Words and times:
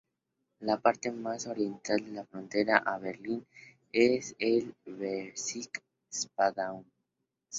La 0.61 0.79
parte 0.79 1.11
más 1.11 1.45
oriental 1.45 2.03
de 2.03 2.11
la 2.11 2.25
frontera 2.25 2.77
a 2.83 2.97
Berlín 2.97 3.45
es 3.93 4.35
el 4.39 4.73
Bezirk 4.83 5.83
Spandau. 6.11 6.83